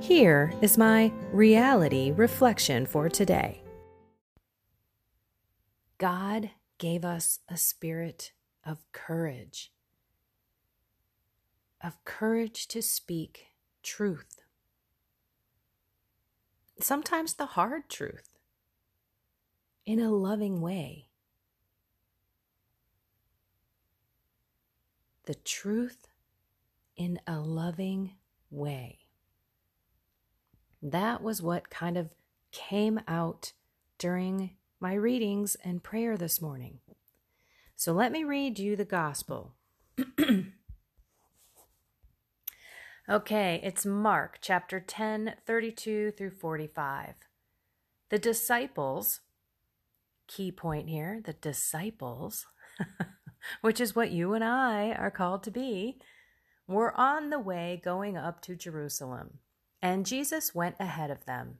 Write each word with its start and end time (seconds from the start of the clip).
Here 0.00 0.52
is 0.60 0.76
my 0.76 1.10
reality 1.32 2.12
reflection 2.12 2.84
for 2.84 3.08
today. 3.08 3.62
God 5.98 6.50
gave 6.78 7.04
us 7.04 7.40
a 7.48 7.56
spirit 7.56 8.32
of 8.64 8.84
courage, 8.92 9.72
of 11.82 12.04
courage 12.04 12.68
to 12.68 12.82
speak 12.82 13.46
truth. 13.82 14.42
Sometimes 16.78 17.34
the 17.34 17.46
hard 17.46 17.88
truth 17.88 18.28
in 19.86 19.98
a 19.98 20.10
loving 20.10 20.60
way. 20.60 21.08
The 25.24 25.34
truth 25.36 26.06
in 26.96 27.18
a 27.26 27.40
loving 27.40 28.12
way 28.50 29.05
that 30.92 31.22
was 31.22 31.42
what 31.42 31.68
kind 31.68 31.96
of 31.96 32.10
came 32.52 33.00
out 33.08 33.52
during 33.98 34.52
my 34.78 34.94
readings 34.94 35.56
and 35.64 35.82
prayer 35.82 36.16
this 36.16 36.40
morning. 36.40 36.78
So 37.74 37.92
let 37.92 38.12
me 38.12 38.22
read 38.22 38.58
you 38.60 38.76
the 38.76 38.84
gospel. 38.84 39.54
okay, 43.10 43.60
it's 43.64 43.84
Mark 43.84 44.38
chapter 44.40 44.78
10, 44.78 45.34
32 45.44 46.12
through 46.12 46.30
45. 46.30 47.14
The 48.10 48.18
disciples, 48.18 49.20
key 50.28 50.52
point 50.52 50.88
here, 50.88 51.20
the 51.24 51.32
disciples, 51.32 52.46
which 53.60 53.80
is 53.80 53.96
what 53.96 54.12
you 54.12 54.34
and 54.34 54.44
I 54.44 54.92
are 54.92 55.10
called 55.10 55.42
to 55.44 55.50
be, 55.50 55.98
were 56.68 56.94
on 56.98 57.30
the 57.30 57.40
way 57.40 57.80
going 57.82 58.16
up 58.16 58.40
to 58.42 58.54
Jerusalem 58.54 59.40
and 59.86 60.04
Jesus 60.04 60.52
went 60.52 60.74
ahead 60.80 61.12
of 61.12 61.26
them. 61.26 61.58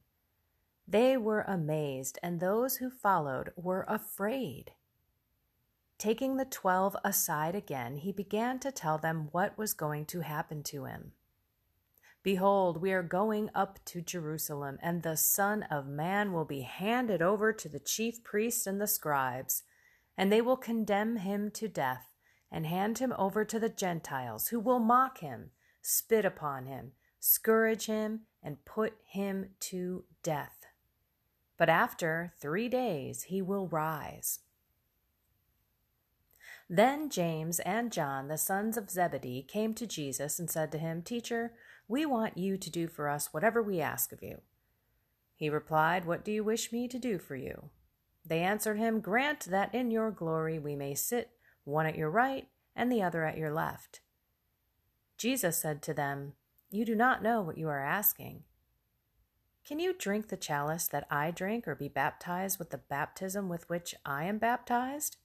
They 0.89 1.17
were 1.17 1.43
amazed, 1.43 2.19
and 2.25 2.41
those 2.41 2.79
who 2.79 2.91
followed 2.91 3.53
were 3.55 3.87
afraid. 3.89 4.73
Taking 5.97 6.37
the 6.37 6.45
twelve 6.45 6.97
aside 7.05 7.55
again, 7.55 7.99
he 7.99 8.11
began 8.11 8.59
to 8.59 8.73
tell 8.73 8.99
them 8.99 9.29
what 9.31 9.57
was 9.57 9.75
going 9.75 10.07
to 10.07 10.23
happen 10.23 10.65
to 10.65 10.87
him. 10.87 11.13
Behold, 12.25 12.83
we 12.83 12.91
are 12.91 13.03
going 13.05 13.49
up 13.55 13.79
to 13.85 14.03
Jerusalem, 14.03 14.79
and 14.83 15.05
the 15.05 15.17
Son 15.17 15.63
of 15.71 15.87
Man 15.87 16.33
will 16.33 16.45
be 16.45 16.63
handed 16.63 17.23
over 17.23 17.53
to 17.53 17.69
the 17.69 17.79
chief 17.79 18.25
priests 18.25 18.67
and 18.67 18.81
the 18.81 18.89
scribes, 18.89 19.63
and 20.19 20.33
they 20.33 20.43
will 20.43 20.57
condemn 20.57 21.19
him 21.19 21.53
to 21.53 21.69
death, 21.69 22.11
and 22.51 22.67
hand 22.67 22.99
him 22.99 23.15
over 23.17 23.45
to 23.45 23.61
the 23.61 23.69
Gentiles, 23.69 24.49
who 24.49 24.59
will 24.59 24.81
mock 24.81 25.19
him, 25.19 25.53
spit 25.81 26.25
upon 26.25 26.67
him, 26.67 26.91
scourge 27.21 27.87
him, 27.87 28.21
and 28.43 28.65
put 28.65 28.95
him 29.05 29.51
to 29.61 30.05
death. 30.23 30.67
But 31.57 31.69
after 31.69 32.33
three 32.39 32.69
days 32.69 33.25
he 33.25 33.43
will 33.43 33.67
rise. 33.67 34.41
Then 36.69 37.11
James 37.11 37.61
and 37.61 37.93
John, 37.93 38.29
the 38.29 38.39
sons 38.39 38.77
of 38.77 38.91
Zebedee, 38.91 39.43
came 39.43 39.73
to 39.75 39.87
Jesus 39.87 40.39
and 40.39 40.51
said 40.51 40.73
to 40.73 40.79
him, 40.79 41.03
Teacher, 41.03 41.53
we 41.89 42.05
want 42.05 42.37
you 42.37 42.57
to 42.57 42.71
do 42.71 42.89
for 42.89 43.09
us 43.09 43.33
whatever 43.33 43.63
we 43.63 43.81
ask 43.81 44.13
of 44.13 44.23
you. 44.23 44.41
He 45.37 45.49
replied, 45.49 46.05
What 46.05 46.25
do 46.25 46.33
you 46.33 46.43
wish 46.43 46.73
me 46.73 46.89
to 46.89 46.99
do 46.99 47.19
for 47.19 47.37
you? 47.37 47.71
They 48.25 48.41
answered 48.41 48.79
him, 48.79 49.01
Grant 49.01 49.41
that 49.45 49.75
in 49.75 49.91
your 49.91 50.11
glory 50.11 50.59
we 50.59 50.75
may 50.75 50.95
sit, 50.95 51.31
one 51.65 51.87
at 51.87 51.97
your 51.97 52.11
right 52.11 52.49
and 52.75 52.91
the 52.91 53.03
other 53.03 53.25
at 53.25 53.39
your 53.39 53.53
left. 53.53 54.01
Jesus 55.17 55.57
said 55.57 55.83
to 55.83 55.95
them, 55.95 56.33
you 56.77 56.85
do 56.85 56.95
not 56.95 57.23
know 57.23 57.41
what 57.41 57.59
you 57.59 57.69
are 57.69 57.85
asking. 57.85 58.45
Can 59.67 59.81
you 59.81 59.93
drink 59.93 60.29
the 60.29 60.37
chalice 60.37 60.87
that 60.89 61.07
I 61.11 61.31
drink, 61.31 61.67
or 61.67 61.75
be 61.75 61.89
baptized 61.89 62.59
with 62.59 62.71
the 62.71 62.79
baptism 62.79 63.49
with 63.49 63.69
which 63.69 63.95
I 64.05 64.25
am 64.25 64.39
baptized? 64.39 65.17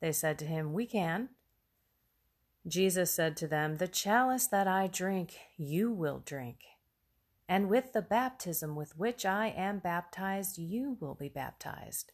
They 0.00 0.12
said 0.12 0.38
to 0.38 0.44
him, 0.44 0.72
We 0.72 0.86
can. 0.86 1.30
Jesus 2.68 3.12
said 3.12 3.36
to 3.38 3.48
them, 3.48 3.78
The 3.78 3.88
chalice 3.88 4.46
that 4.46 4.68
I 4.68 4.86
drink, 4.86 5.36
you 5.56 5.90
will 5.90 6.22
drink. 6.24 6.58
And 7.48 7.68
with 7.68 7.92
the 7.92 8.02
baptism 8.02 8.76
with 8.76 8.96
which 8.96 9.26
I 9.26 9.48
am 9.48 9.78
baptized, 9.78 10.58
you 10.58 10.96
will 11.00 11.14
be 11.14 11.28
baptized. 11.28 12.12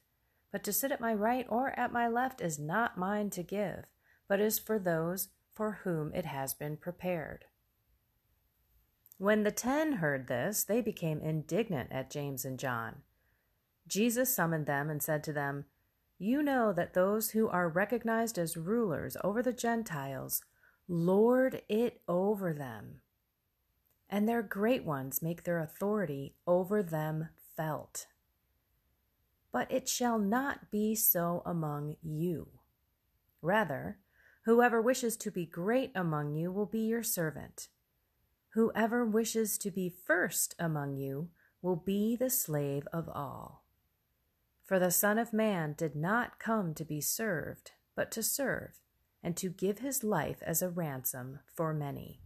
But 0.50 0.62
to 0.64 0.72
sit 0.72 0.92
at 0.92 1.00
my 1.00 1.12
right 1.12 1.44
or 1.50 1.78
at 1.78 1.92
my 1.92 2.08
left 2.08 2.40
is 2.40 2.58
not 2.58 2.96
mine 2.96 3.28
to 3.30 3.42
give, 3.42 3.84
but 4.28 4.40
is 4.40 4.58
for 4.58 4.78
those 4.78 5.28
for 5.52 5.80
whom 5.84 6.14
it 6.14 6.24
has 6.24 6.54
been 6.54 6.76
prepared. 6.76 7.44
When 9.18 9.44
the 9.44 9.50
ten 9.50 9.94
heard 9.94 10.26
this, 10.26 10.64
they 10.64 10.82
became 10.82 11.20
indignant 11.20 11.90
at 11.90 12.10
James 12.10 12.44
and 12.44 12.58
John. 12.58 12.96
Jesus 13.86 14.34
summoned 14.34 14.66
them 14.66 14.90
and 14.90 15.02
said 15.02 15.24
to 15.24 15.32
them, 15.32 15.64
You 16.18 16.42
know 16.42 16.72
that 16.74 16.92
those 16.92 17.30
who 17.30 17.48
are 17.48 17.68
recognized 17.68 18.38
as 18.38 18.56
rulers 18.58 19.16
over 19.24 19.42
the 19.42 19.54
Gentiles 19.54 20.42
lord 20.86 21.62
it 21.68 22.02
over 22.06 22.52
them, 22.52 23.00
and 24.10 24.28
their 24.28 24.42
great 24.42 24.84
ones 24.84 25.22
make 25.22 25.44
their 25.44 25.60
authority 25.60 26.34
over 26.46 26.82
them 26.82 27.30
felt. 27.56 28.06
But 29.50 29.72
it 29.72 29.88
shall 29.88 30.18
not 30.18 30.70
be 30.70 30.94
so 30.94 31.42
among 31.46 31.96
you. 32.02 32.48
Rather, 33.40 33.98
whoever 34.44 34.82
wishes 34.82 35.16
to 35.16 35.30
be 35.30 35.46
great 35.46 35.90
among 35.94 36.34
you 36.34 36.52
will 36.52 36.66
be 36.66 36.80
your 36.80 37.02
servant 37.02 37.68
Whoever 38.56 39.04
wishes 39.04 39.58
to 39.58 39.70
be 39.70 39.90
first 39.90 40.54
among 40.58 40.96
you 40.96 41.28
will 41.60 41.76
be 41.76 42.16
the 42.16 42.30
slave 42.30 42.88
of 42.90 43.06
all. 43.06 43.66
For 44.64 44.78
the 44.78 44.90
Son 44.90 45.18
of 45.18 45.34
Man 45.34 45.74
did 45.76 45.94
not 45.94 46.38
come 46.38 46.72
to 46.72 46.84
be 46.86 47.02
served, 47.02 47.72
but 47.94 48.10
to 48.12 48.22
serve, 48.22 48.80
and 49.22 49.36
to 49.36 49.50
give 49.50 49.80
his 49.80 50.02
life 50.02 50.38
as 50.40 50.62
a 50.62 50.70
ransom 50.70 51.40
for 51.54 51.74
many. 51.74 52.22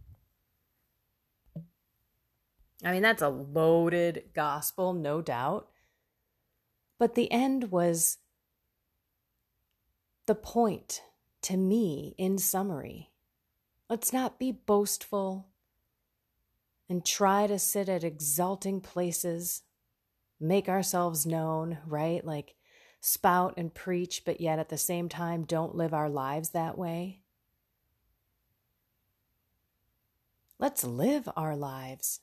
I 2.81 2.93
mean, 2.93 3.01
that's 3.01 3.21
a 3.21 3.27
loaded 3.27 4.29
gospel, 4.33 4.93
no 4.93 5.21
doubt. 5.21 5.67
But 6.97 7.15
the 7.15 7.29
end 7.29 7.71
was 7.71 8.19
the 10.27 10.35
point 10.35 11.03
to 11.41 11.57
me 11.57 12.15
in 12.17 12.37
summary. 12.37 13.11
Let's 13.89 14.13
not 14.13 14.39
be 14.39 14.53
boastful 14.53 15.50
and 16.91 17.05
try 17.05 17.47
to 17.47 17.57
sit 17.57 17.87
at 17.87 18.03
exalting 18.03 18.81
places, 18.81 19.61
make 20.41 20.67
ourselves 20.67 21.25
known, 21.25 21.77
right? 21.87 22.25
Like 22.25 22.55
spout 22.99 23.53
and 23.55 23.73
preach, 23.73 24.23
but 24.25 24.41
yet 24.41 24.59
at 24.59 24.67
the 24.67 24.77
same 24.77 25.07
time 25.07 25.45
don't 25.45 25.73
live 25.73 25.93
our 25.93 26.09
lives 26.09 26.49
that 26.49 26.77
way. 26.77 27.21
Let's 30.59 30.83
live 30.83 31.29
our 31.37 31.55
lives 31.55 32.19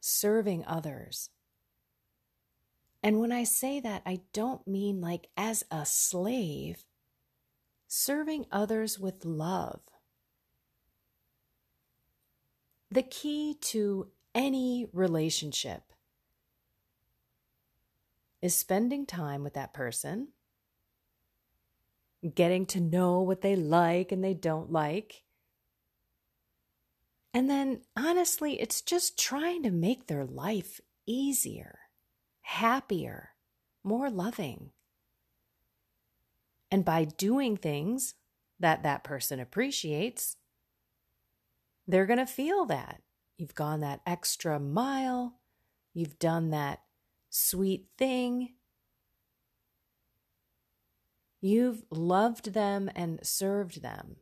serving 0.00 0.64
others. 0.64 1.28
And 3.02 3.20
when 3.20 3.30
I 3.30 3.44
say 3.44 3.78
that, 3.80 4.00
I 4.06 4.20
don't 4.32 4.66
mean 4.66 5.02
like 5.02 5.28
as 5.36 5.64
a 5.70 5.84
slave, 5.84 6.86
serving 7.86 8.46
others 8.50 8.98
with 8.98 9.26
love 9.26 9.82
the 12.90 13.02
key 13.02 13.56
to 13.60 14.08
any 14.34 14.86
relationship 14.92 15.82
is 18.42 18.54
spending 18.54 19.06
time 19.06 19.42
with 19.42 19.54
that 19.54 19.72
person, 19.72 20.28
getting 22.34 22.66
to 22.66 22.80
know 22.80 23.20
what 23.20 23.40
they 23.40 23.56
like 23.56 24.12
and 24.12 24.22
they 24.22 24.34
don't 24.34 24.70
like. 24.70 25.22
And 27.34 27.50
then, 27.50 27.82
honestly, 27.96 28.60
it's 28.60 28.80
just 28.80 29.18
trying 29.18 29.62
to 29.64 29.70
make 29.70 30.06
their 30.06 30.24
life 30.24 30.80
easier, 31.06 31.80
happier, 32.42 33.30
more 33.84 34.10
loving. 34.10 34.70
And 36.70 36.84
by 36.84 37.04
doing 37.04 37.56
things 37.56 38.14
that 38.58 38.82
that 38.82 39.04
person 39.04 39.38
appreciates, 39.38 40.36
they're 41.86 42.06
going 42.06 42.18
to 42.18 42.26
feel 42.26 42.64
that. 42.66 43.02
You've 43.36 43.54
gone 43.54 43.80
that 43.80 44.00
extra 44.06 44.58
mile. 44.58 45.40
You've 45.92 46.18
done 46.18 46.50
that 46.50 46.80
sweet 47.30 47.86
thing. 47.98 48.54
You've 51.40 51.84
loved 51.90 52.54
them 52.54 52.90
and 52.94 53.20
served 53.22 53.82
them. 53.82 54.16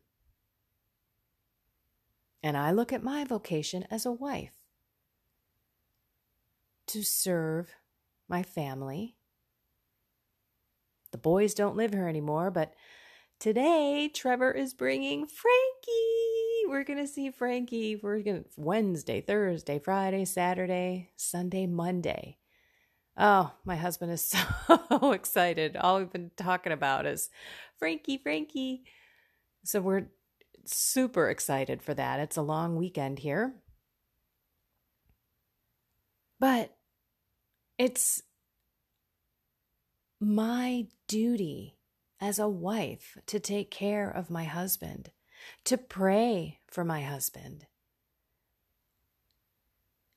And 2.42 2.56
I 2.56 2.72
look 2.72 2.92
at 2.92 3.02
my 3.02 3.24
vocation 3.24 3.86
as 3.90 4.04
a 4.04 4.12
wife 4.12 4.52
to 6.88 7.02
serve 7.02 7.72
my 8.28 8.42
family. 8.42 9.16
The 11.12 11.18
boys 11.18 11.54
don't 11.54 11.76
live 11.76 11.92
here 11.92 12.08
anymore, 12.08 12.50
but 12.50 12.74
today 13.38 14.10
Trevor 14.12 14.50
is 14.50 14.74
bringing 14.74 15.26
Frankie. 15.26 16.23
We're 16.68 16.84
going 16.84 16.98
to 16.98 17.06
see 17.06 17.30
Frankie. 17.30 17.96
We're 17.96 18.20
going 18.20 18.44
to 18.44 18.50
Wednesday, 18.56 19.20
Thursday, 19.20 19.78
Friday, 19.78 20.24
Saturday, 20.24 21.10
Sunday, 21.16 21.66
Monday. 21.66 22.38
Oh, 23.16 23.52
my 23.64 23.76
husband 23.76 24.12
is 24.12 24.32
so 24.90 25.12
excited. 25.12 25.76
All 25.76 25.98
we've 25.98 26.12
been 26.12 26.30
talking 26.36 26.72
about 26.72 27.06
is 27.06 27.30
Frankie, 27.78 28.18
Frankie. 28.18 28.84
So 29.64 29.80
we're 29.80 30.06
super 30.64 31.30
excited 31.30 31.82
for 31.82 31.94
that. 31.94 32.20
It's 32.20 32.36
a 32.36 32.42
long 32.42 32.76
weekend 32.76 33.20
here. 33.20 33.54
But 36.40 36.76
it's 37.78 38.22
my 40.20 40.86
duty 41.06 41.76
as 42.20 42.38
a 42.38 42.48
wife 42.48 43.18
to 43.26 43.38
take 43.38 43.70
care 43.70 44.08
of 44.08 44.30
my 44.30 44.44
husband, 44.44 45.10
to 45.64 45.76
pray 45.76 46.60
for 46.66 46.84
my 46.84 47.02
husband, 47.02 47.66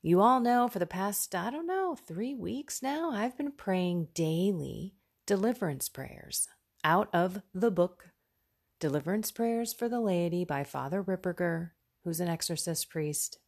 you 0.01 0.21
all 0.21 0.39
know 0.39 0.67
for 0.67 0.79
the 0.79 0.85
past, 0.85 1.35
I 1.35 1.49
don't 1.49 1.67
know, 1.67 1.95
three 1.95 2.33
weeks 2.33 2.81
now, 2.81 3.11
I've 3.11 3.37
been 3.37 3.51
praying 3.51 4.09
daily 4.13 4.95
deliverance 5.25 5.89
prayers 5.89 6.47
out 6.83 7.09
of 7.13 7.41
the 7.53 7.71
book 7.71 8.11
Deliverance 8.79 9.31
Prayers 9.31 9.73
for 9.73 9.89
the 9.89 9.99
Laity 9.99 10.45
by 10.45 10.63
Father 10.63 11.01
Ripperger, 11.01 11.71
who's 12.03 12.19
an 12.19 12.27
exorcist 12.27 12.89
priest. 12.89 13.39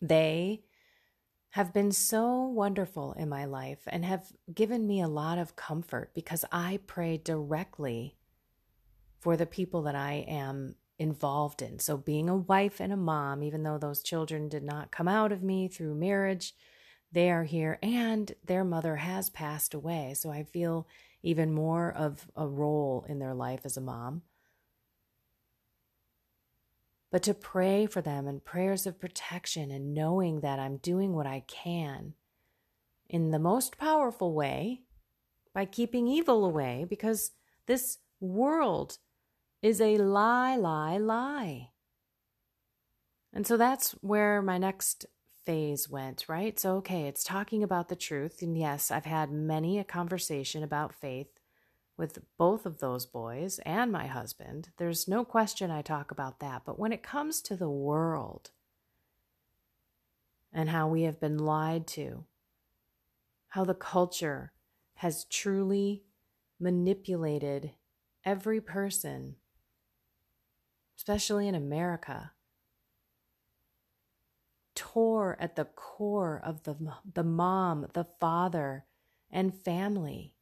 They 0.00 0.62
have 1.50 1.74
been 1.74 1.92
so 1.92 2.42
wonderful 2.42 3.12
in 3.14 3.28
my 3.28 3.44
life 3.44 3.80
and 3.88 4.04
have 4.04 4.32
given 4.54 4.86
me 4.86 5.02
a 5.02 5.08
lot 5.08 5.38
of 5.38 5.56
comfort 5.56 6.12
because 6.14 6.44
I 6.50 6.78
pray 6.86 7.18
directly 7.18 8.16
for 9.22 9.36
the 9.36 9.46
people 9.46 9.82
that 9.82 9.94
I 9.94 10.24
am 10.28 10.74
involved 10.98 11.62
in. 11.62 11.78
So, 11.78 11.96
being 11.96 12.28
a 12.28 12.36
wife 12.36 12.80
and 12.80 12.92
a 12.92 12.96
mom, 12.96 13.42
even 13.42 13.62
though 13.62 13.78
those 13.78 14.02
children 14.02 14.48
did 14.48 14.64
not 14.64 14.90
come 14.90 15.08
out 15.08 15.30
of 15.30 15.42
me 15.42 15.68
through 15.68 15.94
marriage, 15.94 16.54
they 17.12 17.30
are 17.30 17.44
here 17.44 17.78
and 17.82 18.32
their 18.44 18.64
mother 18.64 18.96
has 18.96 19.30
passed 19.30 19.74
away. 19.74 20.14
So, 20.14 20.30
I 20.30 20.42
feel 20.42 20.88
even 21.22 21.54
more 21.54 21.92
of 21.92 22.26
a 22.36 22.46
role 22.46 23.06
in 23.08 23.20
their 23.20 23.32
life 23.32 23.60
as 23.64 23.76
a 23.76 23.80
mom. 23.80 24.22
But 27.12 27.22
to 27.24 27.34
pray 27.34 27.86
for 27.86 28.00
them 28.00 28.26
and 28.26 28.44
prayers 28.44 28.86
of 28.86 28.98
protection 28.98 29.70
and 29.70 29.94
knowing 29.94 30.40
that 30.40 30.58
I'm 30.58 30.78
doing 30.78 31.12
what 31.12 31.26
I 31.26 31.44
can 31.46 32.14
in 33.08 33.30
the 33.30 33.38
most 33.38 33.78
powerful 33.78 34.32
way 34.32 34.80
by 35.54 35.66
keeping 35.66 36.08
evil 36.08 36.44
away 36.44 36.86
because 36.88 37.32
this 37.66 37.98
world 38.18 38.98
is 39.62 39.80
a 39.80 39.96
lie, 39.96 40.56
lie, 40.56 40.98
lie. 40.98 41.70
And 43.32 43.46
so 43.46 43.56
that's 43.56 43.92
where 44.02 44.42
my 44.42 44.58
next 44.58 45.06
phase 45.44 45.88
went, 45.88 46.26
right? 46.28 46.58
So, 46.58 46.76
okay, 46.76 47.06
it's 47.06 47.24
talking 47.24 47.62
about 47.62 47.88
the 47.88 47.96
truth. 47.96 48.42
And 48.42 48.58
yes, 48.58 48.90
I've 48.90 49.06
had 49.06 49.30
many 49.30 49.78
a 49.78 49.84
conversation 49.84 50.62
about 50.62 50.94
faith 50.94 51.28
with 51.96 52.18
both 52.38 52.66
of 52.66 52.78
those 52.78 53.06
boys 53.06 53.60
and 53.60 53.92
my 53.92 54.06
husband. 54.06 54.70
There's 54.76 55.08
no 55.08 55.24
question 55.24 55.70
I 55.70 55.82
talk 55.82 56.10
about 56.10 56.40
that. 56.40 56.62
But 56.64 56.78
when 56.78 56.92
it 56.92 57.02
comes 57.02 57.40
to 57.42 57.56
the 57.56 57.70
world 57.70 58.50
and 60.52 60.68
how 60.68 60.88
we 60.88 61.02
have 61.02 61.20
been 61.20 61.38
lied 61.38 61.86
to, 61.88 62.24
how 63.48 63.64
the 63.64 63.74
culture 63.74 64.52
has 64.94 65.24
truly 65.24 66.02
manipulated 66.58 67.72
every 68.24 68.60
person 68.60 69.36
especially 70.96 71.48
in 71.48 71.54
America, 71.54 72.32
tore 74.74 75.36
at 75.40 75.56
the 75.56 75.64
core 75.64 76.40
of 76.44 76.64
the, 76.64 76.76
the 77.14 77.24
mom, 77.24 77.86
the 77.92 78.06
father, 78.20 78.84
and 79.30 79.54
family. 79.54 80.34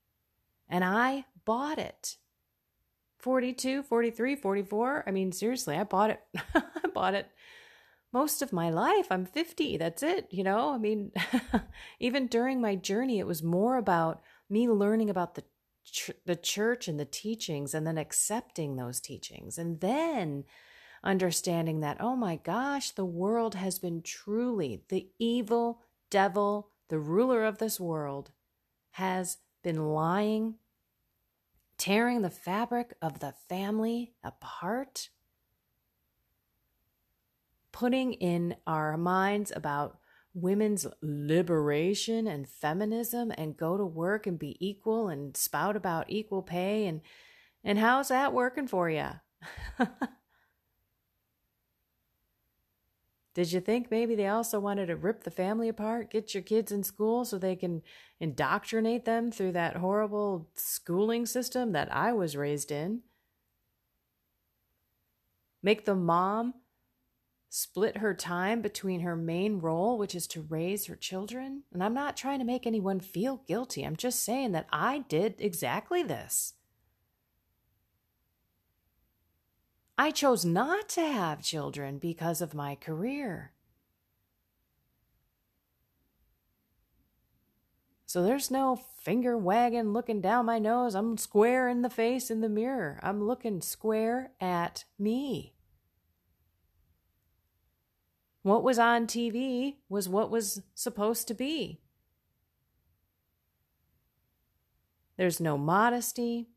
And 0.69 0.85
I 0.85 1.25
bought 1.45 1.79
it. 1.79 2.17
42, 3.19 3.83
43, 3.83 4.37
44. 4.37 5.05
I 5.07 5.11
mean, 5.11 5.33
seriously, 5.33 5.77
I 5.77 5.85
bought 5.85 6.11
it. 6.11 6.21
I 6.55 6.89
bought 6.95 7.15
it 7.15 7.31
most 8.13 8.43
of 8.43 8.53
my 8.53 8.71
life. 8.71 9.07
I'm 9.11 9.27
50. 9.27 9.77
That's 9.77 10.03
it. 10.03 10.29
You 10.31 10.45
know, 10.45 10.71
I 10.71 10.79
mean, 10.79 11.13
even 12.01 12.27
during 12.27 12.61
my 12.61 12.75
journey, 12.77 13.19
it 13.19 13.27
was 13.27 13.43
more 13.43 13.77
about 13.77 14.23
me 14.49 14.69
learning 14.69 15.11
about 15.11 15.35
the 15.35 15.45
ch- 15.91 16.11
the 16.25 16.37
church 16.37 16.89
and 16.89 16.99
the 16.99 17.05
teachings 17.05 17.75
and 17.75 17.87
then 17.87 17.99
accepting 17.99 18.77
those 18.77 19.01
teachings 19.01 19.59
and 19.59 19.81
then 19.81 20.45
understanding 21.03 21.81
that 21.81 21.97
oh 22.01 22.17
my 22.17 22.37
gosh 22.37 22.91
the 22.91 23.05
world 23.05 23.55
has 23.55 23.79
been 23.79 24.03
truly 24.03 24.83
the 24.89 25.09
evil 25.19 25.81
devil 26.11 26.71
the 26.89 26.99
ruler 26.99 27.45
of 27.45 27.59
this 27.59 27.81
world 27.81 28.31
has 28.93 29.39
been 29.63 29.93
lying 29.93 30.55
tearing 31.79 32.21
the 32.21 32.31
fabric 32.31 32.93
of 33.01 33.21
the 33.21 33.33
family 33.49 34.13
apart 34.23 35.09
putting 37.73 38.13
in 38.15 38.57
our 38.67 38.97
minds 38.97 39.53
about 39.55 40.00
women's 40.35 40.87
liberation 41.03 42.27
and 42.27 42.49
feminism 42.49 43.33
and 43.37 43.57
go 43.57 43.77
to 43.77 43.85
work 43.85 44.27
and 44.27 44.39
be 44.39 44.57
equal 44.65 45.09
and 45.09 45.37
spout 45.37 45.77
about 45.77 46.07
equal 46.09 46.43
pay 46.43 46.87
and 46.87 47.01
and 47.63 47.79
how's 47.79 48.09
that 48.09 48.33
working 48.33 48.67
for 48.67 48.89
you? 48.89 49.09
Did 53.35 53.53
you 53.53 53.61
think 53.61 53.91
maybe 53.91 54.15
they 54.15 54.27
also 54.27 54.59
wanted 54.59 54.87
to 54.87 54.97
rip 54.97 55.23
the 55.25 55.31
family 55.31 55.69
apart, 55.69 56.11
get 56.11 56.35
your 56.35 56.43
kids 56.43 56.73
in 56.73 56.83
school 56.83 57.25
so 57.25 57.39
they 57.39 57.55
can 57.55 57.83
indoctrinate 58.19 59.05
them 59.05 59.31
through 59.31 59.53
that 59.53 59.77
horrible 59.77 60.49
schooling 60.55 61.27
system 61.27 61.73
that 61.73 61.95
I 61.95 62.13
was 62.13 62.37
raised 62.37 62.73
in? 62.73 63.03
Make 65.63 65.85
the 65.85 65.95
mom 65.95 66.55
split 67.51 67.99
her 67.99 68.15
time 68.15 68.63
between 68.63 69.01
her 69.01 69.17
main 69.17 69.59
role, 69.59 69.99
which 69.99 70.15
is 70.15 70.29
to 70.29 70.47
raise 70.49 70.87
her 70.87 70.95
children. 70.95 71.65
And 71.73 71.83
I'm 71.83 71.93
not 71.93 72.17
trying 72.17 72.39
to 72.39 72.45
make 72.45 72.65
anyone 72.67 73.01
feel 73.01 73.43
guilty. 73.47 73.83
I'm 73.83 73.97
just 73.97 74.25
saying 74.25 74.53
that 74.53 74.69
I 74.73 75.05
did 75.09 75.35
exactly 75.39 76.05
this. 76.05 76.55
I 79.99 80.13
chose 80.13 80.45
not 80.45 80.89
to 80.91 81.03
have 81.03 81.43
children 81.43 81.99
because 81.99 82.41
of 82.41 82.55
my 82.55 82.77
career. 82.77 83.53
So 88.07 88.23
there's 88.23 88.51
no 88.51 88.77
finger 88.77 89.37
wagging 89.37 89.93
looking 89.93 90.21
down 90.21 90.47
my 90.47 90.59
nose. 90.59 90.95
I'm 90.95 91.19
square 91.19 91.69
in 91.69 91.83
the 91.83 91.91
face 91.91 92.31
in 92.31 92.41
the 92.41 92.49
mirror. 92.49 92.99
I'm 93.03 93.25
looking 93.25 93.61
square 93.61 94.31
at 94.41 94.85
me. 94.99 95.55
What 98.43 98.63
was 98.63 98.79
on 98.79 99.07
TV 99.07 99.77
was 99.89 100.09
what 100.09 100.31
was 100.31 100.63
supposed 100.75 101.29
to 101.29 101.35
be. 101.35 101.81
There's 105.17 105.41
no 105.41 105.59
modesty, 105.59 106.49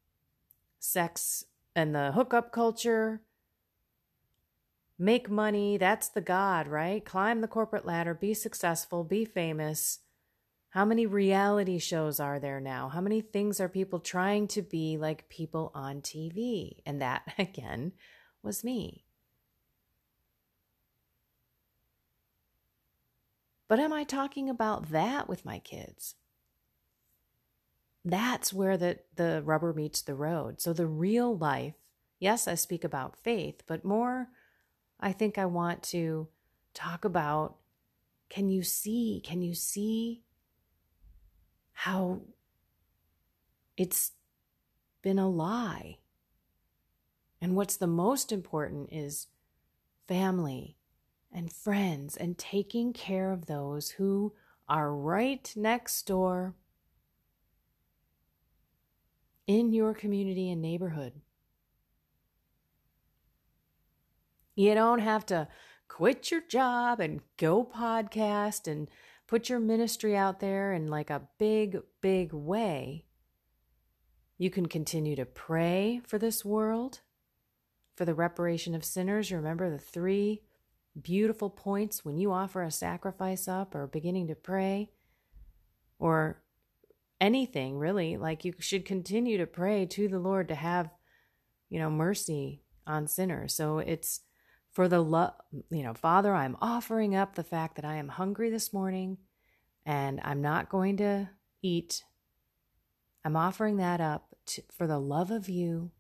sex 0.79 1.45
and 1.75 1.93
the 1.93 2.13
hookup 2.13 2.51
culture. 2.51 3.21
Make 4.97 5.29
money, 5.29 5.75
that's 5.75 6.07
the 6.07 6.21
God, 6.21 6.67
right? 6.67 7.03
Climb 7.03 7.41
the 7.41 7.47
corporate 7.47 7.85
ladder, 7.85 8.13
be 8.13 8.33
successful, 8.33 9.03
be 9.03 9.25
famous. 9.25 9.99
How 10.69 10.85
many 10.85 11.05
reality 11.05 11.77
shows 11.77 12.19
are 12.19 12.39
there 12.39 12.59
now? 12.59 12.89
How 12.89 13.01
many 13.01 13.21
things 13.21 13.59
are 13.59 13.69
people 13.69 13.99
trying 13.99 14.47
to 14.49 14.61
be 14.61 14.97
like 14.97 15.29
people 15.29 15.71
on 15.75 16.01
TV? 16.01 16.77
And 16.85 17.01
that, 17.01 17.23
again, 17.37 17.91
was 18.41 18.63
me. 18.63 19.02
But 23.73 23.79
am 23.79 23.91
I 23.91 24.03
talking 24.03 24.51
about 24.51 24.91
that 24.91 25.27
with 25.27 25.45
my 25.45 25.57
kids? 25.57 26.13
That's 28.05 28.53
where 28.53 28.77
the, 28.77 28.99
the 29.15 29.41
rubber 29.43 29.73
meets 29.73 30.03
the 30.03 30.13
road. 30.13 30.61
So 30.61 30.73
the 30.73 30.85
real 30.85 31.35
life, 31.35 31.73
yes, 32.19 32.47
I 32.47 32.53
speak 32.53 32.83
about 32.83 33.17
faith, 33.17 33.63
but 33.65 33.83
more, 33.83 34.27
I 34.99 35.11
think 35.11 35.39
I 35.39 35.47
want 35.47 35.81
to 35.85 36.27
talk 36.75 37.03
about 37.03 37.55
can 38.29 38.47
you 38.47 38.61
see? 38.61 39.23
Can 39.25 39.41
you 39.41 39.55
see 39.55 40.21
how 41.71 42.21
it's 43.75 44.11
been 45.01 45.17
a 45.17 45.27
lie. 45.27 45.97
And 47.41 47.55
what's 47.55 47.77
the 47.77 47.87
most 47.87 48.31
important 48.31 48.89
is 48.91 49.29
family 50.07 50.77
and 51.33 51.51
friends 51.51 52.15
and 52.15 52.37
taking 52.37 52.93
care 52.93 53.31
of 53.31 53.45
those 53.45 53.91
who 53.91 54.33
are 54.69 54.93
right 54.93 55.51
next 55.55 56.03
door 56.03 56.53
in 59.47 59.73
your 59.73 59.93
community 59.93 60.49
and 60.49 60.61
neighborhood. 60.61 61.13
You 64.55 64.73
don't 64.75 64.99
have 64.99 65.25
to 65.27 65.47
quit 65.87 66.31
your 66.31 66.41
job 66.41 66.99
and 66.99 67.21
go 67.37 67.63
podcast 67.63 68.71
and 68.71 68.89
put 69.27 69.49
your 69.49 69.59
ministry 69.59 70.15
out 70.15 70.39
there 70.39 70.73
in 70.73 70.87
like 70.87 71.09
a 71.09 71.27
big, 71.37 71.77
big 72.01 72.33
way, 72.33 73.05
you 74.37 74.49
can 74.49 74.65
continue 74.65 75.15
to 75.15 75.25
pray 75.25 76.01
for 76.05 76.17
this 76.17 76.43
world, 76.43 76.99
for 77.95 78.05
the 78.05 78.13
reparation 78.13 78.75
of 78.75 78.83
sinners. 78.83 79.31
Remember 79.31 79.69
the 79.69 79.77
three 79.77 80.41
beautiful 81.01 81.49
points 81.49 82.05
when 82.05 82.17
you 82.17 82.31
offer 82.31 82.61
a 82.61 82.71
sacrifice 82.71 83.47
up 83.47 83.73
or 83.73 83.87
beginning 83.87 84.27
to 84.27 84.35
pray 84.35 84.91
or 85.99 86.41
anything 87.19 87.77
really. 87.77 88.17
Like 88.17 88.45
you 88.45 88.53
should 88.59 88.85
continue 88.85 89.37
to 89.37 89.47
pray 89.47 89.85
to 89.87 90.07
the 90.07 90.19
Lord 90.19 90.47
to 90.49 90.55
have, 90.55 90.89
you 91.69 91.79
know, 91.79 91.89
mercy 91.89 92.61
on 92.85 93.07
sinners. 93.07 93.53
So 93.55 93.79
it's 93.79 94.21
for 94.71 94.87
the 94.87 95.01
love, 95.01 95.33
you 95.69 95.83
know, 95.83 95.93
Father, 95.93 96.33
I'm 96.33 96.57
offering 96.61 97.15
up 97.15 97.35
the 97.35 97.43
fact 97.43 97.75
that 97.75 97.85
I 97.85 97.95
am 97.95 98.09
hungry 98.09 98.49
this 98.49 98.73
morning 98.73 99.17
and 99.85 100.19
I'm 100.23 100.41
not 100.41 100.69
going 100.69 100.97
to 100.97 101.29
eat. 101.61 102.03
I'm 103.23 103.35
offering 103.35 103.77
that 103.77 104.01
up 104.01 104.35
to, 104.47 104.63
for 104.75 104.87
the 104.87 104.99
love 104.99 105.31
of 105.31 105.47
you, 105.47 105.91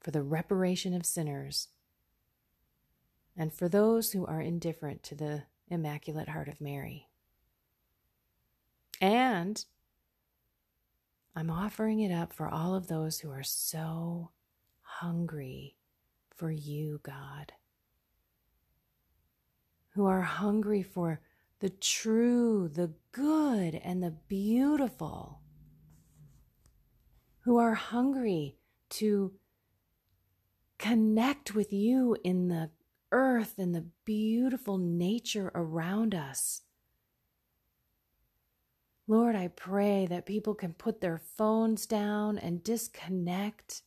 for 0.00 0.10
the 0.10 0.22
reparation 0.22 0.94
of 0.94 1.04
sinners, 1.04 1.68
and 3.36 3.52
for 3.52 3.68
those 3.68 4.12
who 4.12 4.26
are 4.26 4.40
indifferent 4.40 5.02
to 5.04 5.14
the 5.14 5.44
Immaculate 5.68 6.28
Heart 6.28 6.48
of 6.48 6.60
Mary. 6.60 7.08
And 9.00 9.64
I'm 11.34 11.50
offering 11.50 12.00
it 12.00 12.12
up 12.12 12.32
for 12.32 12.48
all 12.48 12.74
of 12.74 12.88
those 12.88 13.20
who 13.20 13.30
are 13.30 13.42
so 13.42 14.30
hungry 14.82 15.76
for 16.36 16.50
you, 16.50 17.00
God, 17.02 17.52
who 19.94 20.06
are 20.06 20.20
hungry 20.20 20.82
for 20.82 21.20
the 21.60 21.70
true, 21.70 22.68
the 22.68 22.92
good, 23.12 23.74
and 23.76 24.02
the 24.02 24.10
beautiful, 24.10 25.40
who 27.40 27.56
are 27.56 27.74
hungry 27.74 28.56
to 28.90 29.32
connect 30.78 31.54
with 31.54 31.72
you 31.72 32.16
in 32.24 32.48
the 32.48 32.70
earth 33.12 33.54
and 33.58 33.74
the 33.74 33.86
beautiful 34.04 34.78
nature 34.78 35.52
around 35.54 36.14
us. 36.14 36.62
Lord, 39.06 39.36
I 39.36 39.48
pray 39.48 40.06
that 40.06 40.26
people 40.26 40.54
can 40.54 40.72
put 40.72 41.00
their 41.00 41.18
phones 41.18 41.86
down 41.86 42.38
and 42.38 42.64
disconnect 42.64 43.82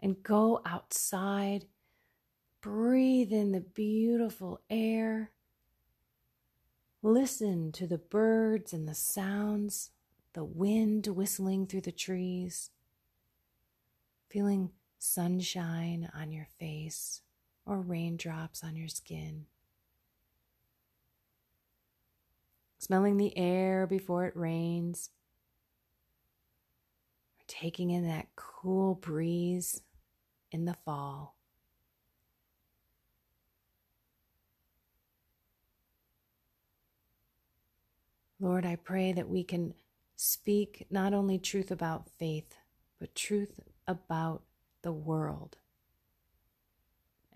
and 0.00 0.22
go 0.22 0.60
outside 0.64 1.66
breathe 2.66 3.32
in 3.32 3.52
the 3.52 3.60
beautiful 3.60 4.60
air. 4.68 5.30
Listen 7.00 7.70
to 7.70 7.86
the 7.86 7.98
birds 7.98 8.72
and 8.72 8.88
the 8.88 8.94
sounds, 8.94 9.90
the 10.32 10.42
wind 10.42 11.06
whistling 11.06 11.68
through 11.68 11.82
the 11.82 11.92
trees, 11.92 12.70
feeling 14.28 14.72
sunshine 14.98 16.10
on 16.12 16.32
your 16.32 16.48
face 16.58 17.22
or 17.66 17.80
raindrops 17.80 18.62
on 18.62 18.76
your 18.76 18.88
skin. 18.88 19.46
Smelling 22.78 23.16
the 23.16 23.36
air 23.36 23.86
before 23.86 24.26
it 24.26 24.36
rains, 24.36 25.10
or 27.40 27.44
taking 27.48 27.90
in 27.90 28.06
that 28.06 28.28
cool 28.36 28.94
breeze 28.94 29.82
in 30.52 30.64
the 30.64 30.76
fall. 30.84 31.34
Lord, 38.38 38.66
I 38.66 38.76
pray 38.76 39.12
that 39.12 39.28
we 39.28 39.42
can 39.42 39.74
speak 40.14 40.86
not 40.90 41.12
only 41.14 41.38
truth 41.38 41.70
about 41.70 42.10
faith, 42.18 42.54
but 43.00 43.14
truth 43.14 43.60
about 43.88 44.42
the 44.82 44.92
world 44.92 45.56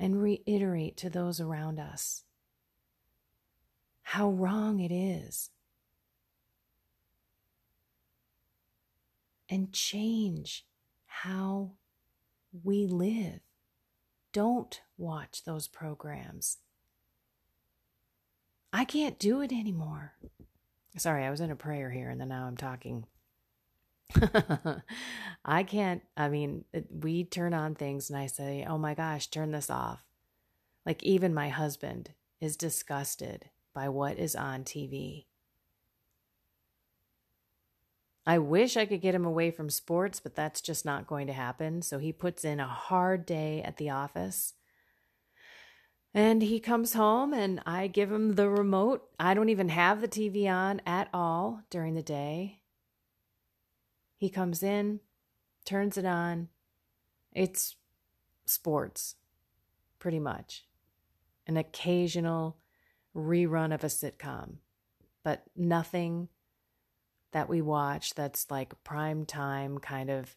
and 0.01 0.23
reiterate 0.23 0.97
to 0.97 1.11
those 1.11 1.41
around 1.41 1.79
us 1.79 2.25
how 4.03 4.31
wrong 4.31 4.81
it 4.81 4.91
is 4.91 5.51
and 9.51 9.73
change 9.75 10.65
how 11.07 11.73
we 12.65 12.87
live. 12.87 13.41
Don't 14.33 14.81
watch 14.97 15.45
those 15.45 15.69
programs. 15.69 16.59
I 18.73 18.87
can't 18.87 19.19
do 19.19 19.43
it 19.43 19.53
anymore. 19.53 20.15
Sorry, 20.97 21.25
I 21.25 21.31
was 21.31 21.41
in 21.41 21.51
a 21.51 21.57
prayer 21.57 21.91
here 21.91 22.09
and 22.09 22.19
then 22.19 22.29
now 22.29 22.47
I'm 22.47 22.57
talking. 22.57 23.05
I 25.45 25.63
can't, 25.63 26.03
I 26.17 26.29
mean, 26.29 26.65
we 26.91 27.25
turn 27.25 27.55
on 27.55 27.75
things 27.75 28.11
and 28.11 28.19
I 28.19 28.27
say, 28.27 28.65
oh 28.69 28.79
my 28.79 28.95
gosh, 28.95 29.27
turn 29.27 29.51
this 29.51 29.71
off. 29.71 30.05
Like, 30.87 31.03
even 31.03 31.35
my 31.35 31.49
husband 31.49 32.11
is 32.41 32.57
disgusted 32.57 33.51
by 33.75 33.89
what 33.89 34.19
is 34.19 34.35
on 34.35 34.65
TV. 34.65 35.27
I 38.27 38.39
wish 38.39 38.77
I 38.77 38.87
could 38.87 39.01
get 39.01 39.15
him 39.15 39.25
away 39.25 39.51
from 39.51 39.71
sports, 39.71 40.21
but 40.21 40.35
that's 40.35 40.61
just 40.61 40.85
not 40.85 41.07
going 41.07 41.27
to 41.27 41.33
happen. 41.33 41.83
So 41.83 41.99
he 41.99 42.13
puts 42.13 42.45
in 42.45 42.61
a 42.61 42.67
hard 42.67 43.27
day 43.27 43.63
at 43.63 43.77
the 43.77 43.91
office 43.91 44.55
and 46.13 46.43
he 46.43 46.61
comes 46.61 46.95
home 46.95 47.33
and 47.33 47.61
I 47.67 47.87
give 47.87 48.11
him 48.11 48.35
the 48.35 48.49
remote. 48.49 49.09
I 49.19 49.35
don't 49.35 49.49
even 49.49 49.69
have 49.69 50.01
the 50.01 50.09
TV 50.09 50.49
on 50.49 50.81
at 50.87 51.09
all 51.15 51.63
during 51.71 51.95
the 51.95 52.03
day. 52.03 52.60
He 54.21 54.29
comes 54.29 54.63
in, 54.63 55.01
turns 55.65 55.97
it 55.97 56.05
on. 56.05 56.49
It's 57.33 57.77
sports, 58.45 59.15
pretty 59.99 60.21
much. 60.21 60.67
An 61.47 61.57
occasional 61.57 62.59
rerun 63.17 63.73
of 63.73 63.83
a 63.83 63.87
sitcom, 63.87 64.57
but 65.25 65.45
nothing 65.57 66.29
that 67.33 67.49
we 67.49 67.63
watch 67.63 68.15
that's 68.15 68.51
like 68.51 68.85
prime 68.85 69.25
time 69.25 69.79
kind 69.79 70.11
of 70.11 70.35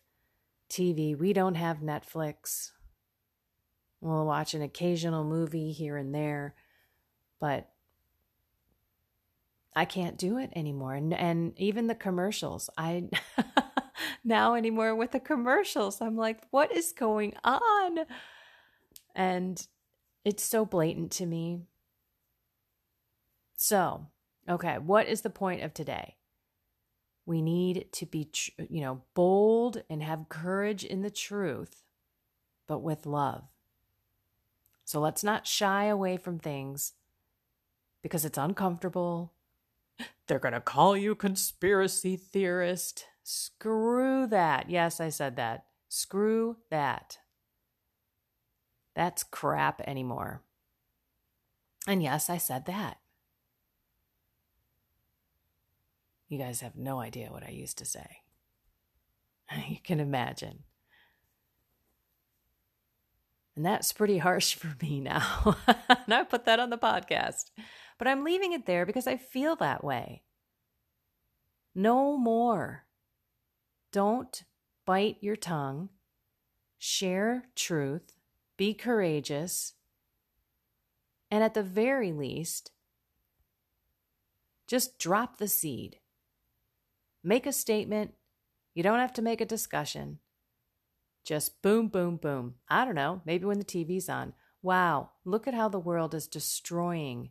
TV. 0.69 1.17
We 1.17 1.33
don't 1.33 1.55
have 1.55 1.79
Netflix. 1.79 2.71
We'll 3.99 4.25
watch 4.25 4.53
an 4.53 4.61
occasional 4.61 5.25
movie 5.25 5.73
here 5.73 5.97
and 5.97 6.15
there, 6.15 6.55
but 7.41 7.69
I 9.75 9.83
can't 9.83 10.17
do 10.17 10.37
it 10.37 10.51
anymore. 10.55 10.93
And 10.93 11.13
and 11.13 11.53
even 11.59 11.87
the 11.87 11.95
commercials, 11.95 12.69
I 12.77 13.09
now 14.23 14.55
anymore 14.55 14.95
with 14.95 15.11
the 15.11 15.19
commercials, 15.19 16.01
I'm 16.01 16.15
like, 16.15 16.41
what 16.51 16.75
is 16.75 16.93
going 16.93 17.33
on? 17.43 17.99
And 19.15 19.65
it's 20.25 20.43
so 20.43 20.65
blatant 20.65 21.11
to 21.13 21.25
me. 21.25 21.61
So, 23.55 24.07
okay, 24.49 24.77
what 24.77 25.07
is 25.07 25.21
the 25.21 25.29
point 25.29 25.63
of 25.63 25.73
today? 25.73 26.17
We 27.25 27.41
need 27.41 27.91
to 27.93 28.05
be, 28.05 28.29
you 28.69 28.81
know, 28.81 29.01
bold 29.13 29.83
and 29.89 30.03
have 30.03 30.29
courage 30.29 30.83
in 30.83 31.01
the 31.01 31.11
truth, 31.11 31.83
but 32.67 32.79
with 32.79 33.05
love. 33.05 33.43
So 34.85 34.99
let's 34.99 35.23
not 35.23 35.47
shy 35.47 35.85
away 35.85 36.17
from 36.17 36.39
things 36.39 36.93
because 38.01 38.25
it's 38.25 38.37
uncomfortable 38.37 39.33
They're 40.27 40.39
going 40.39 40.53
to 40.53 40.61
call 40.61 40.95
you 40.95 41.15
conspiracy 41.15 42.15
theorist. 42.15 43.05
Screw 43.23 44.27
that. 44.27 44.69
Yes, 44.69 44.99
I 44.99 45.09
said 45.09 45.37
that. 45.37 45.65
Screw 45.89 46.57
that. 46.69 47.17
That's 48.95 49.23
crap 49.23 49.81
anymore. 49.81 50.43
And 51.87 52.03
yes, 52.03 52.29
I 52.29 52.37
said 52.37 52.65
that. 52.65 52.97
You 56.29 56.37
guys 56.37 56.61
have 56.61 56.75
no 56.75 56.99
idea 56.99 57.31
what 57.31 57.43
I 57.43 57.51
used 57.51 57.77
to 57.79 57.85
say. 57.85 58.07
You 59.67 59.77
can 59.83 59.99
imagine. 59.99 60.63
And 63.55 63.63
that's 63.63 63.93
pretty 63.93 64.17
harsh 64.17 64.55
for 64.59 64.75
me 64.81 64.99
now. 64.99 65.57
and 65.67 66.13
I 66.13 66.23
put 66.23 66.45
that 66.45 66.59
on 66.59 66.71
the 66.71 66.77
podcast. 66.77 67.51
But 67.99 68.07
I'm 68.07 68.23
leaving 68.23 68.53
it 68.53 68.65
there 68.65 68.85
because 68.85 69.05
I 69.05 69.17
feel 69.17 69.55
that 69.57 69.83
way. 69.83 70.23
No 71.75 72.17
more. 72.17 72.85
Don't 73.93 74.43
bite 74.87 75.17
your 75.21 75.35
tongue. 75.35 75.89
Share 76.79 77.45
truth. 77.55 78.15
Be 78.57 78.73
courageous. 78.73 79.73
And 81.29 81.43
at 81.43 81.53
the 81.53 81.63
very 81.63 82.11
least, 82.11 82.71
just 84.67 84.97
drop 84.97 85.37
the 85.37 85.47
seed. 85.47 85.97
Make 87.23 87.45
a 87.45 87.53
statement. 87.53 88.15
You 88.73 88.81
don't 88.81 88.99
have 88.99 89.13
to 89.13 89.21
make 89.21 89.41
a 89.41 89.45
discussion. 89.45 90.17
Just 91.23 91.61
boom, 91.61 91.87
boom, 91.87 92.17
boom. 92.17 92.55
I 92.67 92.85
don't 92.85 92.95
know, 92.95 93.21
maybe 93.25 93.45
when 93.45 93.59
the 93.59 93.63
TV's 93.63 94.09
on. 94.09 94.33
Wow, 94.63 95.11
look 95.23 95.47
at 95.47 95.53
how 95.53 95.69
the 95.69 95.79
world 95.79 96.15
is 96.15 96.27
destroying 96.27 97.29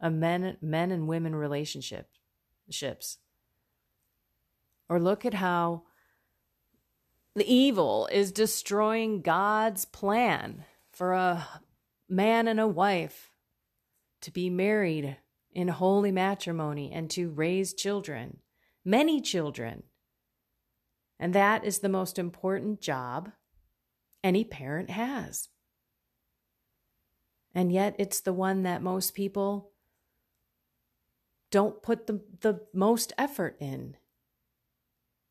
a 0.00 0.10
men 0.10 0.56
men 0.62 0.92
and 0.92 1.08
women 1.08 1.34
relationship 1.34 2.10
ships. 2.70 3.18
Or 4.88 5.00
look 5.00 5.24
at 5.24 5.34
how 5.34 5.82
the 7.34 7.52
evil 7.52 8.08
is 8.10 8.32
destroying 8.32 9.20
God's 9.20 9.84
plan 9.84 10.64
for 10.92 11.12
a 11.12 11.46
man 12.08 12.48
and 12.48 12.60
a 12.60 12.68
wife 12.68 13.30
to 14.22 14.30
be 14.30 14.48
married 14.48 15.16
in 15.52 15.68
holy 15.68 16.12
matrimony 16.12 16.92
and 16.92 17.10
to 17.10 17.30
raise 17.30 17.74
children, 17.74 18.38
many 18.84 19.20
children. 19.20 19.82
And 21.18 21.34
that 21.34 21.64
is 21.64 21.78
the 21.78 21.88
most 21.88 22.18
important 22.18 22.80
job 22.80 23.32
any 24.22 24.44
parent 24.44 24.90
has. 24.90 25.48
And 27.54 27.72
yet, 27.72 27.96
it's 27.98 28.20
the 28.20 28.34
one 28.34 28.64
that 28.64 28.82
most 28.82 29.14
people 29.14 29.70
don't 31.50 31.82
put 31.82 32.06
the, 32.06 32.20
the 32.40 32.60
most 32.74 33.14
effort 33.16 33.56
in. 33.60 33.96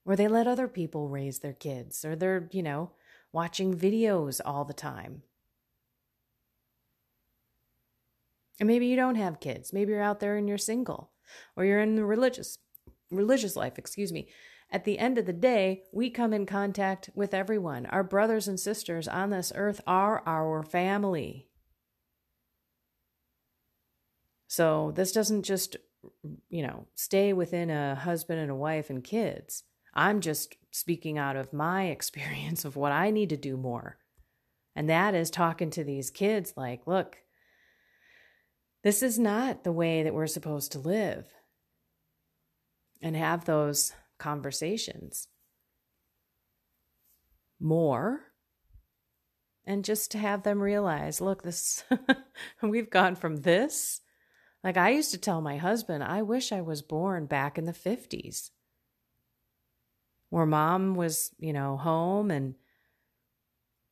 Or 0.06 0.16
they 0.16 0.28
let 0.28 0.48
other 0.48 0.68
people 0.68 1.10
raise 1.10 1.40
their 1.40 1.54
kids, 1.54 2.06
or 2.06 2.16
they're, 2.16 2.48
you 2.52 2.62
know, 2.62 2.92
watching 3.32 3.76
videos 3.76 4.40
all 4.46 4.64
the 4.64 4.74
time. 4.74 5.24
And 8.60 8.68
maybe 8.68 8.86
you 8.86 8.96
don't 8.96 9.16
have 9.16 9.40
kids. 9.40 9.74
Maybe 9.74 9.92
you're 9.92 10.02
out 10.02 10.20
there 10.20 10.38
and 10.38 10.48
you're 10.48 10.58
single, 10.58 11.12
or 11.56 11.66
you're 11.66 11.82
in 11.82 11.96
the 11.96 12.06
religious 12.06 12.60
religious 13.12 13.56
life, 13.56 13.78
excuse 13.78 14.12
me. 14.12 14.28
At 14.72 14.84
the 14.84 14.98
end 14.98 15.18
of 15.18 15.26
the 15.26 15.34
day, 15.34 15.84
we 15.92 16.10
come 16.10 16.34
in 16.34 16.46
contact 16.46 17.10
with 17.14 17.34
everyone. 17.34 17.86
Our 17.88 18.04
brothers 18.04 18.48
and 18.48 18.60
sisters 18.60 19.08
on 19.08 19.30
this 19.30 19.52
earth 19.56 19.82
are 19.86 20.24
our 20.26 20.64
family. 20.64 21.48
So 24.48 24.92
this 24.96 25.12
doesn't 25.12 25.44
just 25.44 25.78
you 26.50 26.66
know, 26.66 26.86
stay 26.96 27.34
within 27.34 27.70
a 27.70 27.96
husband 27.96 28.40
and 28.40 28.52
a 28.52 28.56
wife 28.56 28.90
and 28.90 29.04
kids. 29.04 29.64
I'm 29.96 30.22
just 30.22 30.56
speaking 30.72 31.18
out 31.18 31.36
of 31.36 31.54
my 31.54 31.86
experience 31.88 32.66
of 32.66 32.76
what 32.76 32.92
I 32.92 33.12
need 33.12 33.30
to 33.30 33.38
do 33.38 33.58
more. 33.58 33.98
And 34.76 34.90
that 34.90 35.16
is 35.16 35.30
talking 35.30 35.70
to 35.72 35.84
these 35.84 36.10
kids 36.10 36.54
like, 36.58 36.86
look, 36.86 37.18
this 38.84 39.02
is 39.02 39.18
not 39.18 39.64
the 39.64 39.72
way 39.72 40.04
that 40.04 40.14
we're 40.14 40.28
supposed 40.28 40.74
to 40.74 40.80
live. 40.80 41.26
And 43.02 43.16
have 43.16 43.46
those 43.46 43.94
conversations 44.18 45.28
more. 47.60 48.22
And 49.66 49.86
just 49.86 50.12
to 50.12 50.18
have 50.18 50.44
them 50.44 50.62
realize, 50.62 51.22
look, 51.22 51.44
this, 51.44 51.84
we've 52.62 52.90
gone 52.90 53.16
from 53.16 53.38
this 53.38 54.02
like 54.66 54.78
I 54.78 54.90
used 54.90 55.12
to 55.12 55.20
tell 55.20 55.42
my 55.42 55.58
husband, 55.58 56.04
I 56.04 56.24
wish 56.24 56.52
I 56.52 56.62
was 56.62 56.82
born 56.82 57.28
back 57.28 57.60
in 57.60 57.66
the 57.66 57.72
50s 57.72 58.50
where 60.30 60.46
mom 60.46 60.96
was, 60.96 61.32
you 61.40 61.54
know, 61.54 61.78
home 61.78 62.32
and 62.32 62.56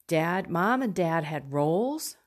dad, 0.07 0.49
mom 0.49 0.81
and 0.81 0.93
dad 0.93 1.23
had 1.23 1.51
roles. 1.51 2.17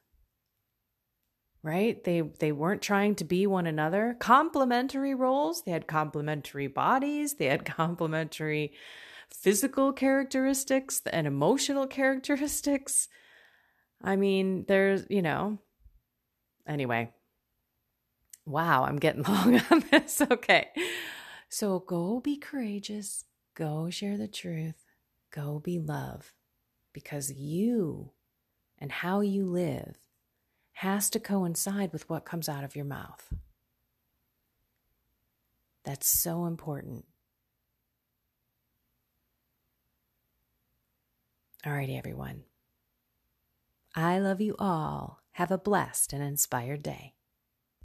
Right? 1.62 2.02
They 2.04 2.20
they 2.20 2.52
weren't 2.52 2.80
trying 2.80 3.16
to 3.16 3.24
be 3.24 3.44
one 3.44 3.66
another. 3.66 4.16
Complementary 4.20 5.16
roles. 5.16 5.62
They 5.62 5.72
had 5.72 5.88
complementary 5.88 6.68
bodies, 6.68 7.34
they 7.34 7.46
had 7.46 7.64
complementary 7.76 8.72
physical 9.34 9.92
characteristics 9.92 11.02
and 11.12 11.26
emotional 11.26 11.86
characteristics. 11.98 13.08
I 14.00 14.14
mean, 14.14 14.64
there's, 14.68 15.06
you 15.08 15.22
know, 15.22 15.58
anyway, 16.68 17.10
Wow, 18.46 18.84
I'm 18.84 18.96
getting 18.96 19.22
long 19.28 19.60
on 19.70 19.84
this. 19.90 20.22
Okay. 20.22 20.68
So 21.48 21.80
go 21.80 22.20
be 22.20 22.36
courageous, 22.36 23.24
go 23.56 23.90
share 23.90 24.16
the 24.16 24.28
truth, 24.28 24.84
go 25.32 25.58
be 25.58 25.80
love, 25.80 26.32
because 26.92 27.32
you 27.32 28.12
and 28.78 28.92
how 28.92 29.20
you 29.20 29.44
live 29.44 29.98
has 30.74 31.10
to 31.10 31.18
coincide 31.18 31.92
with 31.92 32.08
what 32.08 32.24
comes 32.24 32.48
out 32.48 32.62
of 32.62 32.76
your 32.76 32.84
mouth. 32.84 33.32
That's 35.84 36.06
so 36.06 36.44
important. 36.44 37.06
Alrighty, 41.64 41.98
everyone. 41.98 42.42
I 43.94 44.18
love 44.18 44.40
you 44.40 44.54
all. 44.58 45.22
Have 45.32 45.50
a 45.50 45.58
blessed 45.58 46.12
and 46.12 46.22
inspired 46.22 46.82
day. 46.82 47.15